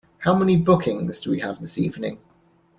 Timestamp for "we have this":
1.29-1.77